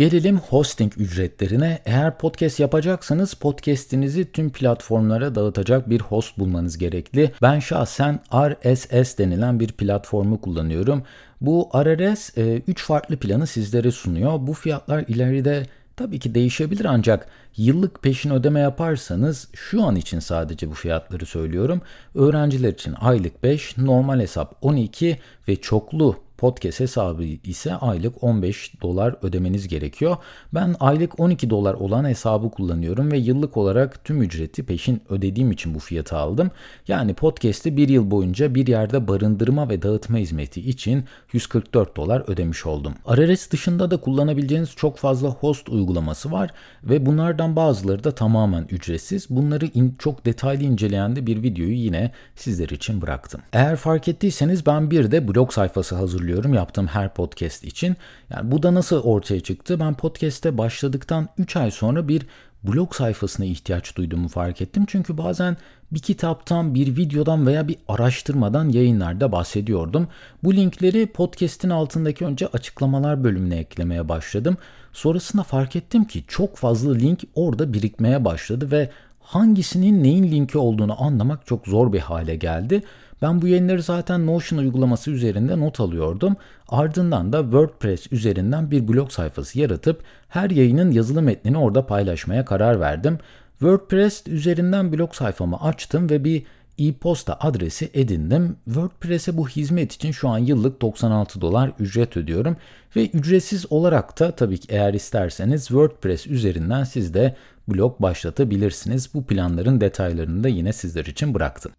Gelelim 0.00 0.38
hosting 0.38 0.92
ücretlerine. 0.96 1.78
Eğer 1.84 2.18
podcast 2.18 2.60
yapacaksanız 2.60 3.34
podcast'inizi 3.34 4.32
tüm 4.32 4.50
platformlara 4.50 5.34
dağıtacak 5.34 5.90
bir 5.90 6.00
host 6.00 6.38
bulmanız 6.38 6.78
gerekli. 6.78 7.32
Ben 7.42 7.58
şahsen 7.58 8.20
RSS 8.34 9.18
denilen 9.18 9.60
bir 9.60 9.72
platformu 9.72 10.40
kullanıyorum. 10.40 11.02
Bu 11.40 11.70
RSS 11.74 12.38
3 12.38 12.82
e, 12.82 12.84
farklı 12.84 13.16
planı 13.16 13.46
sizlere 13.46 13.90
sunuyor. 13.90 14.38
Bu 14.40 14.52
fiyatlar 14.52 15.04
ileride 15.08 15.66
Tabii 15.96 16.18
ki 16.18 16.34
değişebilir 16.34 16.84
ancak 16.84 17.26
yıllık 17.56 18.02
peşin 18.02 18.30
ödeme 18.30 18.60
yaparsanız 18.60 19.48
şu 19.54 19.82
an 19.82 19.96
için 19.96 20.18
sadece 20.18 20.70
bu 20.70 20.74
fiyatları 20.74 21.26
söylüyorum. 21.26 21.82
Öğrenciler 22.14 22.72
için 22.72 22.94
aylık 23.00 23.42
5, 23.42 23.78
normal 23.78 24.20
hesap 24.20 24.56
12 24.60 25.18
ve 25.48 25.56
çoklu 25.56 26.16
podcast 26.40 26.80
hesabı 26.80 27.24
ise 27.24 27.74
aylık 27.74 28.24
15 28.24 28.72
dolar 28.82 29.14
ödemeniz 29.22 29.68
gerekiyor. 29.68 30.16
Ben 30.54 30.76
aylık 30.80 31.20
12 31.20 31.50
dolar 31.50 31.74
olan 31.74 32.04
hesabı 32.04 32.50
kullanıyorum 32.50 33.12
ve 33.12 33.18
yıllık 33.18 33.56
olarak 33.56 34.04
tüm 34.04 34.22
ücreti 34.22 34.66
peşin 34.66 35.02
ödediğim 35.08 35.50
için 35.50 35.74
bu 35.74 35.78
fiyatı 35.78 36.16
aldım. 36.16 36.50
Yani 36.88 37.14
podcast'i 37.14 37.76
bir 37.76 37.88
yıl 37.88 38.10
boyunca 38.10 38.54
bir 38.54 38.66
yerde 38.66 39.08
barındırma 39.08 39.68
ve 39.68 39.82
dağıtma 39.82 40.18
hizmeti 40.18 40.60
için 40.60 41.04
144 41.32 41.96
dolar 41.96 42.22
ödemiş 42.26 42.66
oldum. 42.66 42.94
RRS 43.08 43.50
dışında 43.50 43.90
da 43.90 43.96
kullanabileceğiniz 43.96 44.70
çok 44.76 44.98
fazla 44.98 45.28
host 45.28 45.68
uygulaması 45.68 46.32
var 46.32 46.50
ve 46.84 47.06
bunlardan 47.06 47.56
bazıları 47.56 48.04
da 48.04 48.14
tamamen 48.14 48.66
ücretsiz. 48.70 49.26
Bunları 49.30 49.66
in, 49.66 49.96
çok 49.98 50.26
detaylı 50.26 50.62
inceleyen 50.62 51.16
de 51.16 51.26
bir 51.26 51.42
videoyu 51.42 51.74
yine 51.74 52.10
sizler 52.36 52.68
için 52.68 53.02
bıraktım. 53.02 53.40
Eğer 53.52 53.76
fark 53.76 54.08
ettiyseniz 54.08 54.66
ben 54.66 54.90
bir 54.90 55.10
de 55.10 55.28
blog 55.28 55.52
sayfası 55.52 55.94
hazırlıyorum 55.94 56.29
yaptığım 56.54 56.86
her 56.86 57.14
podcast 57.14 57.64
için. 57.64 57.96
Yani 58.30 58.50
bu 58.50 58.62
da 58.62 58.74
nasıl 58.74 59.02
ortaya 59.02 59.40
çıktı? 59.40 59.80
Ben 59.80 59.94
podcast'te 59.94 60.58
başladıktan 60.58 61.28
3 61.38 61.56
ay 61.56 61.70
sonra 61.70 62.08
bir 62.08 62.26
blog 62.64 62.94
sayfasına 62.94 63.46
ihtiyaç 63.46 63.96
duyduğumu 63.96 64.28
fark 64.28 64.62
ettim. 64.62 64.84
Çünkü 64.88 65.18
bazen 65.18 65.56
bir 65.92 65.98
kitaptan, 65.98 66.74
bir 66.74 66.96
videodan 66.96 67.46
veya 67.46 67.68
bir 67.68 67.76
araştırmadan 67.88 68.68
yayınlarda 68.68 69.32
bahsediyordum. 69.32 70.08
Bu 70.44 70.54
linkleri 70.54 71.06
podcast'in 71.06 71.70
altındaki 71.70 72.24
önce 72.24 72.46
açıklamalar 72.46 73.24
bölümüne 73.24 73.56
eklemeye 73.56 74.08
başladım. 74.08 74.56
Sonrasında 74.92 75.42
fark 75.42 75.76
ettim 75.76 76.04
ki 76.04 76.24
çok 76.28 76.56
fazla 76.56 76.94
link 76.94 77.20
orada 77.34 77.72
birikmeye 77.72 78.24
başladı 78.24 78.70
ve 78.70 78.90
hangisinin 79.20 80.02
neyin 80.02 80.30
linki 80.30 80.58
olduğunu 80.58 81.02
anlamak 81.02 81.46
çok 81.46 81.66
zor 81.66 81.92
bir 81.92 82.00
hale 82.00 82.36
geldi. 82.36 82.82
Ben 83.22 83.42
bu 83.42 83.48
yayınları 83.48 83.82
zaten 83.82 84.26
Notion 84.26 84.58
uygulaması 84.58 85.10
üzerinde 85.10 85.60
not 85.60 85.80
alıyordum. 85.80 86.36
Ardından 86.68 87.32
da 87.32 87.42
WordPress 87.42 88.12
üzerinden 88.12 88.70
bir 88.70 88.88
blog 88.88 89.10
sayfası 89.10 89.58
yaratıp 89.58 90.02
her 90.28 90.50
yayının 90.50 90.90
yazılı 90.90 91.22
metnini 91.22 91.58
orada 91.58 91.86
paylaşmaya 91.86 92.44
karar 92.44 92.80
verdim. 92.80 93.18
WordPress 93.58 94.26
üzerinden 94.26 94.92
blog 94.92 95.14
sayfamı 95.14 95.60
açtım 95.60 96.10
ve 96.10 96.24
bir 96.24 96.42
e-posta 96.78 97.36
adresi 97.40 97.90
edindim. 97.94 98.56
WordPress'e 98.64 99.36
bu 99.36 99.48
hizmet 99.48 99.92
için 99.92 100.12
şu 100.12 100.28
an 100.28 100.38
yıllık 100.38 100.82
96 100.82 101.40
dolar 101.40 101.72
ücret 101.78 102.16
ödüyorum 102.16 102.56
ve 102.96 103.08
ücretsiz 103.08 103.72
olarak 103.72 104.20
da 104.20 104.30
tabii 104.30 104.58
ki 104.58 104.66
eğer 104.70 104.94
isterseniz 104.94 105.66
WordPress 105.66 106.26
üzerinden 106.26 106.84
siz 106.84 107.14
de 107.14 107.36
blog 107.68 108.00
başlatabilirsiniz. 108.00 109.14
Bu 109.14 109.24
planların 109.24 109.80
detaylarını 109.80 110.44
da 110.44 110.48
yine 110.48 110.72
sizler 110.72 111.04
için 111.04 111.34
bıraktım. 111.34 111.72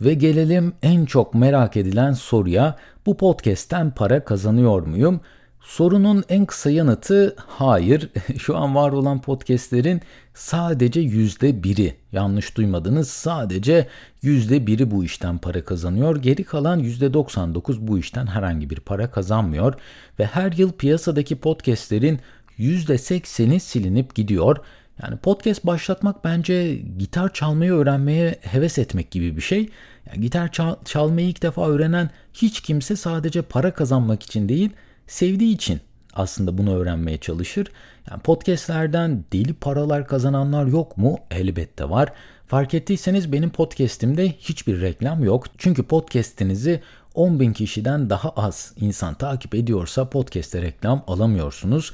Ve 0.00 0.14
gelelim 0.14 0.72
en 0.82 1.04
çok 1.04 1.34
merak 1.34 1.76
edilen 1.76 2.12
soruya. 2.12 2.76
Bu 3.06 3.16
podcast'ten 3.16 3.90
para 3.90 4.24
kazanıyor 4.24 4.86
muyum? 4.86 5.20
Sorunun 5.60 6.24
en 6.28 6.46
kısa 6.46 6.70
yanıtı 6.70 7.36
hayır. 7.46 8.08
Şu 8.38 8.56
an 8.56 8.74
var 8.74 8.92
olan 8.92 9.20
podcastlerin 9.20 10.00
sadece 10.34 11.00
yüzde 11.00 11.62
biri, 11.62 11.94
yanlış 12.12 12.56
duymadınız 12.56 13.10
sadece 13.10 13.88
yüzde 14.22 14.66
biri 14.66 14.90
bu 14.90 15.04
işten 15.04 15.38
para 15.38 15.64
kazanıyor. 15.64 16.16
Geri 16.16 16.44
kalan 16.44 16.78
yüzde 16.78 17.14
99 17.14 17.80
bu 17.80 17.98
işten 17.98 18.26
herhangi 18.26 18.70
bir 18.70 18.80
para 18.80 19.10
kazanmıyor. 19.10 19.74
Ve 20.18 20.26
her 20.26 20.52
yıl 20.52 20.72
piyasadaki 20.72 21.36
podcastlerin 21.36 22.20
yüzde 22.56 22.94
80'i 22.94 23.60
silinip 23.60 24.14
gidiyor. 24.14 24.56
Yani 25.02 25.16
podcast 25.16 25.66
başlatmak 25.66 26.24
bence 26.24 26.74
gitar 26.98 27.32
çalmayı 27.32 27.72
öğrenmeye 27.72 28.38
heves 28.40 28.78
etmek 28.78 29.10
gibi 29.10 29.36
bir 29.36 29.42
şey. 29.42 29.68
Yani 30.06 30.20
gitar 30.20 30.52
çal- 30.52 30.84
çalmayı 30.84 31.28
ilk 31.28 31.42
defa 31.42 31.68
öğrenen 31.68 32.10
hiç 32.34 32.60
kimse 32.60 32.96
sadece 32.96 33.42
para 33.42 33.74
kazanmak 33.74 34.22
için 34.22 34.48
değil, 34.48 34.70
sevdiği 35.06 35.54
için 35.54 35.80
aslında 36.14 36.58
bunu 36.58 36.76
öğrenmeye 36.76 37.18
çalışır. 37.18 37.68
Yani 38.10 38.22
podcastlerden 38.22 39.24
deli 39.32 39.54
paralar 39.54 40.06
kazananlar 40.06 40.66
yok 40.66 40.96
mu? 40.96 41.18
Elbette 41.30 41.90
var. 41.90 42.12
Fark 42.46 42.74
ettiyseniz 42.74 43.32
benim 43.32 43.50
podcastimde 43.50 44.28
hiçbir 44.32 44.80
reklam 44.80 45.24
yok. 45.24 45.46
Çünkü 45.58 45.82
podcastinizi 45.82 46.82
10 47.14 47.40
bin 47.40 47.52
kişiden 47.52 48.10
daha 48.10 48.30
az 48.30 48.72
insan 48.76 49.14
takip 49.14 49.54
ediyorsa 49.54 50.10
podcast'te 50.10 50.62
reklam 50.62 51.04
alamıyorsunuz. 51.06 51.92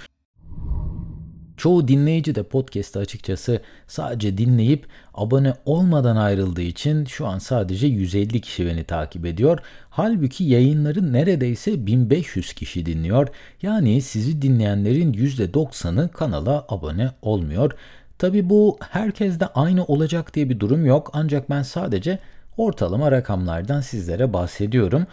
Çoğu 1.57 1.89
dinleyici 1.89 2.35
de 2.35 2.43
podcast'ı 2.43 2.99
açıkçası 2.99 3.61
sadece 3.87 4.39
dinleyip 4.39 4.87
abone 5.15 5.55
olmadan 5.65 6.17
ayrıldığı 6.17 6.63
için 6.63 7.05
şu 7.05 7.27
an 7.27 7.39
sadece 7.39 7.87
150 7.87 8.41
kişi 8.41 8.67
beni 8.67 8.85
takip 8.85 9.27
ediyor. 9.27 9.59
Halbuki 9.91 10.45
yayınları 10.45 11.13
neredeyse 11.13 11.87
1500 11.87 12.53
kişi 12.53 12.87
dinliyor. 12.87 13.29
Yani 13.63 14.03
sizi 14.03 14.43
dinleyenlerin 14.43 15.13
%90'ı 15.13 16.09
kanala 16.09 16.67
abone 16.69 17.11
olmuyor. 17.23 17.73
Tabi 18.19 18.51
bu 18.51 18.79
herkeste 18.91 19.47
aynı 19.47 19.85
olacak 19.85 20.35
diye 20.35 20.49
bir 20.51 20.61
durum 20.61 20.87
yok 20.87 21.11
ancak 21.13 21.51
ben 21.51 21.63
sadece 21.63 22.19
ortalama 22.57 23.13
rakamlardan 23.13 23.81
sizlere 23.81 24.33
bahsediyorum. 24.33 25.07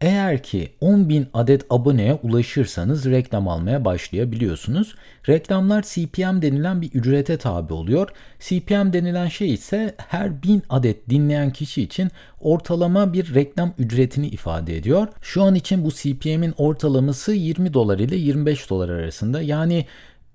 Eğer 0.00 0.42
ki 0.42 0.72
10.000 0.82 1.24
adet 1.34 1.66
aboneye 1.70 2.14
ulaşırsanız 2.14 3.06
reklam 3.06 3.48
almaya 3.48 3.84
başlayabiliyorsunuz. 3.84 4.94
Reklamlar 5.28 5.82
CPM 5.82 6.42
denilen 6.42 6.82
bir 6.82 6.90
ücrete 6.92 7.36
tabi 7.36 7.72
oluyor. 7.72 8.08
CPM 8.40 8.92
denilen 8.92 9.28
şey 9.28 9.54
ise 9.54 9.94
her 10.08 10.42
1000 10.42 10.62
adet 10.68 11.10
dinleyen 11.10 11.50
kişi 11.50 11.82
için 11.82 12.10
ortalama 12.40 13.12
bir 13.12 13.34
reklam 13.34 13.72
ücretini 13.78 14.28
ifade 14.28 14.76
ediyor. 14.76 15.08
Şu 15.22 15.42
an 15.42 15.54
için 15.54 15.84
bu 15.84 15.90
CPM'in 15.92 16.54
ortalaması 16.56 17.32
20 17.32 17.74
dolar 17.74 17.98
ile 17.98 18.16
25 18.16 18.70
dolar 18.70 18.88
arasında. 18.88 19.42
Yani 19.42 19.86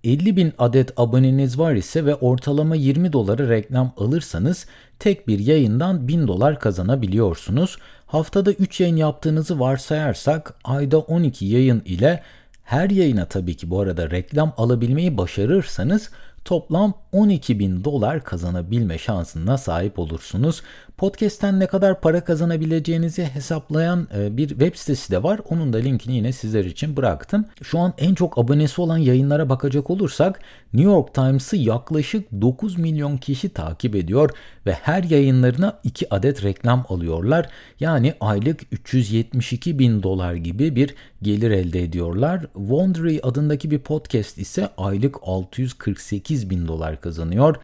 50 0.04 0.36
bin 0.36 0.54
adet 0.58 1.00
aboneniz 1.00 1.60
var 1.60 1.74
ise 1.74 2.06
ve 2.06 2.16
ortalama 2.16 2.76
20 2.76 3.14
dolara 3.14 3.50
reklam 3.50 3.94
alırsanız 3.98 4.66
tek 5.00 5.28
bir 5.28 5.40
yayından 5.40 6.08
1000 6.08 6.28
dolar 6.28 6.60
kazanabiliyorsunuz. 6.60 7.78
Haftada 8.06 8.52
3 8.52 8.80
yayın 8.80 8.96
yaptığınızı 8.96 9.60
varsayarsak 9.60 10.54
ayda 10.64 11.00
12 11.00 11.46
yayın 11.46 11.82
ile 11.86 12.24
her 12.64 12.90
yayına 12.90 13.26
tabii 13.26 13.58
ki 13.58 13.70
bu 13.70 13.80
arada 13.80 14.12
reklam 14.12 14.54
alabilmeyi 14.58 15.18
başarırsanız 15.18 16.10
toplam 16.46 16.94
12 17.12 17.60
bin 17.60 17.84
dolar 17.84 18.24
kazanabilme 18.24 18.98
şansına 18.98 19.58
sahip 19.58 20.00
olursunuz. 20.00 20.62
Podcast'ten 21.00 21.60
ne 21.60 21.68
kadar 21.68 22.02
para 22.02 22.24
kazanabileceğinizi 22.24 23.24
hesaplayan 23.24 24.08
e, 24.18 24.38
bir 24.38 24.50
web 24.50 24.76
sitesi 24.76 25.12
de 25.12 25.24
var. 25.24 25.40
Onun 25.50 25.74
da 25.74 25.78
linkini 25.78 26.16
yine 26.16 26.32
sizler 26.32 26.66
için 26.66 26.98
bıraktım. 26.98 27.46
Şu 27.64 27.80
an 27.80 27.94
en 27.98 28.16
çok 28.16 28.38
abonesi 28.38 28.82
olan 28.82 28.98
yayınlara 28.98 29.50
bakacak 29.50 29.90
olursak 29.90 30.40
New 30.74 30.92
York 30.92 31.14
Times'ı 31.14 31.58
yaklaşık 31.58 32.32
9 32.42 32.78
milyon 32.78 33.18
kişi 33.18 33.50
takip 33.50 33.96
ediyor 33.96 34.30
ve 34.66 34.74
her 34.74 35.04
yayınlarına 35.04 35.80
2 35.84 36.14
adet 36.14 36.44
reklam 36.44 36.86
alıyorlar. 36.90 37.50
Yani 37.80 38.14
aylık 38.20 38.62
372 38.72 39.80
bin 39.80 40.04
dolar 40.04 40.34
gibi 40.34 40.76
bir 40.76 40.96
gelir 41.22 41.52
elde 41.52 41.84
ediyorlar. 41.84 42.46
Wondery 42.54 43.20
adındaki 43.24 43.72
bir 43.72 43.80
podcast 43.80 44.38
ise 44.38 44.70
aylık 44.78 45.16
648 45.24 46.50
bin 46.50 46.68
dolar 46.68 47.02
kazanıyor. 47.02 47.56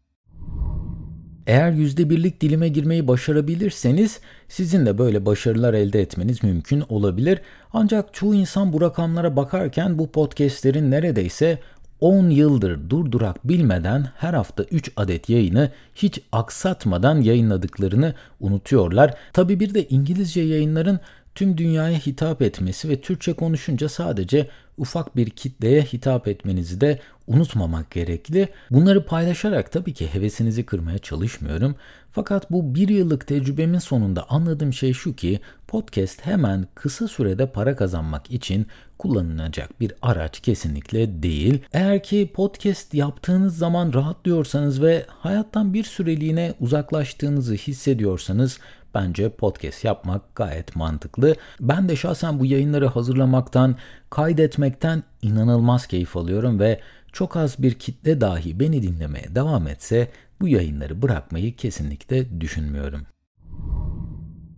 Eğer 1.48 1.72
%1'lik 1.72 2.42
dilime 2.42 2.68
girmeyi 2.68 3.08
başarabilirseniz 3.08 4.20
sizin 4.50 4.86
de 4.86 4.98
böyle 4.98 5.26
başarılar 5.26 5.74
elde 5.74 6.02
etmeniz 6.02 6.44
mümkün 6.44 6.84
olabilir. 6.90 7.40
Ancak 7.74 8.14
çoğu 8.14 8.36
insan 8.36 8.74
bu 8.74 8.82
rakamlara 8.82 9.36
bakarken 9.36 9.98
bu 9.98 10.12
podcastlerin 10.12 10.92
neredeyse 10.92 11.60
10 12.02 12.30
yıldır 12.30 12.90
durdurak 12.90 13.48
bilmeden 13.48 14.08
her 14.18 14.34
hafta 14.34 14.64
3 14.64 14.92
adet 14.98 15.30
yayını 15.30 15.72
hiç 15.96 16.22
aksatmadan 16.32 17.22
yayınladıklarını 17.22 18.14
unutuyorlar. 18.40 19.14
Tabi 19.34 19.60
bir 19.60 19.74
de 19.74 19.88
İngilizce 19.88 20.42
yayınların 20.42 21.00
tüm 21.36 21.58
dünyaya 21.58 21.98
hitap 21.98 22.42
etmesi 22.42 22.90
ve 22.90 23.02
Türkçe 23.02 23.34
konuşunca 23.34 23.90
sadece 23.90 24.50
ufak 24.78 25.16
bir 25.16 25.30
kitleye 25.30 25.82
hitap 25.82 26.28
etmenizi 26.28 26.82
de 26.82 27.00
unutmamak 27.28 27.92
gerekli. 27.92 28.50
Bunları 28.72 29.06
paylaşarak 29.06 29.72
tabii 29.72 29.94
ki 29.94 30.14
hevesinizi 30.14 30.66
kırmaya 30.66 30.98
çalışmıyorum. 30.98 31.76
Fakat 32.12 32.52
bu 32.52 32.76
bir 32.76 32.90
yıllık 32.90 33.28
tecrübemin 33.28 33.80
sonunda 33.80 34.30
anladığım 34.30 34.74
şey 34.74 34.94
şu 34.94 35.16
ki 35.16 35.40
podcast 35.68 36.26
hemen 36.26 36.68
kısa 36.76 37.08
sürede 37.08 37.52
para 37.52 37.76
kazanmak 37.76 38.32
için 38.32 38.68
kullanılacak 38.98 39.80
bir 39.80 39.94
araç 40.02 40.40
kesinlikle 40.40 41.24
değil. 41.24 41.60
Eğer 41.74 42.04
ki 42.04 42.32
podcast 42.34 42.94
yaptığınız 42.94 43.58
zaman 43.58 43.94
rahatlıyorsanız 43.94 44.82
ve 44.82 45.06
hayattan 45.08 45.74
bir 45.74 45.84
süreliğine 45.84 46.54
uzaklaştığınızı 46.60 47.54
hissediyorsanız 47.54 48.60
Bence 48.96 49.30
podcast 49.30 49.84
yapmak 49.84 50.36
gayet 50.36 50.76
mantıklı. 50.76 51.36
Ben 51.60 51.90
de 51.90 51.96
şahsen 51.96 52.40
bu 52.40 52.46
yayınları 52.46 52.88
hazırlamaktan, 52.88 53.76
kaydetmekten 54.10 55.04
inanılmaz 55.22 55.88
keyif 55.88 56.18
alıyorum 56.18 56.60
ve 56.60 56.80
çok 57.14 57.38
az 57.38 57.56
bir 57.60 57.74
kitle 57.74 58.22
dahi 58.22 58.60
beni 58.60 58.84
dinlemeye 58.84 59.36
devam 59.36 59.68
etse 59.68 60.12
bu 60.42 60.48
yayınları 60.48 61.02
bırakmayı 61.02 61.56
kesinlikle 61.56 62.42
düşünmüyorum. 62.42 63.08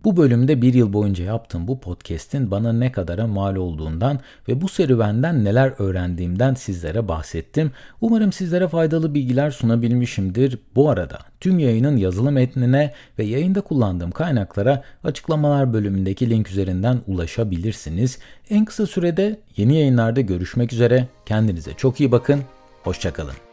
Bu 0.08 0.16
bölümde 0.16 0.62
bir 0.62 0.74
yıl 0.74 0.92
boyunca 0.92 1.24
yaptığım 1.24 1.68
bu 1.68 1.80
podcast'in 1.80 2.50
bana 2.50 2.72
ne 2.72 2.92
kadara 2.92 3.26
mal 3.26 3.56
olduğundan 3.56 4.20
ve 4.48 4.60
bu 4.60 4.68
serüvenden 4.68 5.44
neler 5.44 5.72
öğrendiğimden 5.78 6.54
sizlere 6.54 7.08
bahsettim. 7.08 7.72
Umarım 8.00 8.32
sizlere 8.32 8.68
faydalı 8.68 9.14
bilgiler 9.14 9.50
sunabilmişimdir. 9.50 10.58
Bu 10.74 10.90
arada 10.90 11.18
tüm 11.40 11.58
yayının 11.58 11.96
yazılı 11.96 12.32
metnine 12.32 12.94
ve 13.18 13.24
yayında 13.24 13.60
kullandığım 13.60 14.10
kaynaklara 14.10 14.82
açıklamalar 15.04 15.72
bölümündeki 15.72 16.30
link 16.30 16.50
üzerinden 16.50 16.98
ulaşabilirsiniz. 17.06 18.18
En 18.50 18.64
kısa 18.64 18.86
sürede 18.86 19.40
yeni 19.56 19.76
yayınlarda 19.76 20.20
görüşmek 20.20 20.72
üzere. 20.72 21.08
Kendinize 21.26 21.72
çok 21.76 22.00
iyi 22.00 22.12
bakın. 22.12 22.40
Hoşçakalın. 22.82 23.47